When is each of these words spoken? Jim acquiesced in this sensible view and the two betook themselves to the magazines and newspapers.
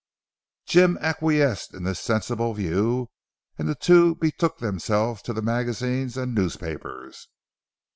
Jim 0.65 0.97
acquiesced 0.99 1.75
in 1.75 1.83
this 1.83 1.99
sensible 1.99 2.55
view 2.55 3.11
and 3.59 3.69
the 3.69 3.75
two 3.75 4.15
betook 4.15 4.57
themselves 4.57 5.21
to 5.21 5.31
the 5.31 5.43
magazines 5.43 6.17
and 6.17 6.33
newspapers. 6.33 7.27